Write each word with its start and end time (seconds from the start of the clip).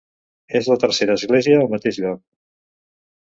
És 0.59 0.69
la 0.71 0.77
tercera 0.83 1.17
església 1.19 1.59
al 1.65 1.69
mateix 1.73 1.99
lloc. 2.05 2.23